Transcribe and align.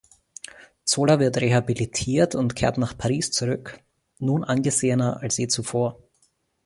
Zola 0.83 1.19
wird 1.19 1.37
rehabilitiert 1.39 2.33
und 2.33 2.55
kehrt 2.55 2.79
nach 2.79 2.97
Paris 2.97 3.29
zurück, 3.29 3.81
nun 4.17 4.43
angesehener 4.43 5.21
als 5.21 5.37
je 5.37 5.47
zuvor. 5.47 6.01